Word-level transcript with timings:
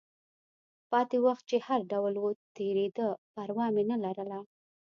پاتې 0.91 1.17
وخت 1.25 1.43
چې 1.49 1.57
هر 1.67 1.79
ډول 1.91 2.13
و، 2.19 2.25
تېرېده، 2.57 3.07
پروا 3.33 3.65
مې 3.75 3.83
نه 3.91 3.97
لرله. 4.03 4.39